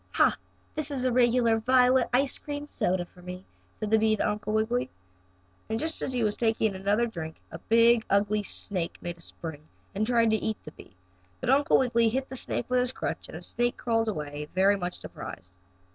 "Ha! 0.13 0.35
That 0.73 0.89
is 0.89 1.05
a 1.05 1.11
regular 1.11 1.59
violet 1.59 2.09
ice 2.11 2.39
cream 2.39 2.67
soda 2.71 3.05
for 3.05 3.21
me!" 3.21 3.45
said 3.75 3.91
the 3.91 3.99
bee 3.99 4.15
to 4.15 4.27
Uncle 4.27 4.51
Wiggily. 4.51 4.89
And 5.69 5.79
just 5.79 6.01
as 6.01 6.11
he 6.11 6.23
was 6.23 6.35
taking 6.35 6.73
another 6.73 7.05
drink 7.05 7.35
a 7.51 7.59
big, 7.59 8.03
ugly 8.09 8.41
snake 8.41 8.97
made 8.99 9.17
a 9.17 9.21
spring 9.21 9.67
and 9.93 10.07
tried 10.07 10.31
to 10.31 10.37
eat 10.37 10.57
the 10.65 10.71
bee, 10.71 10.95
but 11.39 11.51
Uncle 11.51 11.77
Wiggily 11.77 12.09
hit 12.09 12.29
the 12.29 12.35
snake 12.35 12.65
with 12.67 12.79
his 12.79 12.93
crutch 12.93 13.29
and 13.29 13.37
the 13.37 13.43
snake 13.43 13.77
crawled 13.77 14.07
away 14.07 14.49
very 14.55 14.75
much 14.75 14.97
surprised. 14.97 15.51